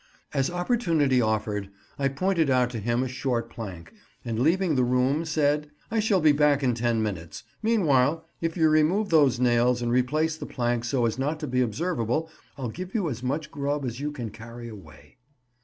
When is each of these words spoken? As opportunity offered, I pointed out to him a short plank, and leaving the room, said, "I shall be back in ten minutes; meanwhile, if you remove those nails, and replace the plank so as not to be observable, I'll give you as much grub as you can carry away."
As 0.33 0.49
opportunity 0.49 1.21
offered, 1.21 1.69
I 1.99 2.07
pointed 2.07 2.49
out 2.49 2.71
to 2.71 2.79
him 2.79 3.03
a 3.03 3.07
short 3.07 3.51
plank, 3.51 3.93
and 4.25 4.39
leaving 4.39 4.73
the 4.73 4.83
room, 4.83 5.25
said, 5.25 5.69
"I 5.91 5.99
shall 5.99 6.19
be 6.19 6.31
back 6.31 6.63
in 6.63 6.73
ten 6.73 7.03
minutes; 7.03 7.43
meanwhile, 7.61 8.25
if 8.41 8.57
you 8.57 8.67
remove 8.69 9.09
those 9.09 9.39
nails, 9.39 9.79
and 9.79 9.91
replace 9.91 10.37
the 10.37 10.47
plank 10.47 10.85
so 10.85 11.05
as 11.05 11.19
not 11.19 11.39
to 11.41 11.45
be 11.47 11.61
observable, 11.61 12.31
I'll 12.57 12.69
give 12.69 12.95
you 12.95 13.11
as 13.11 13.21
much 13.21 13.51
grub 13.51 13.85
as 13.85 13.99
you 13.99 14.11
can 14.11 14.31
carry 14.31 14.67
away." 14.69 15.17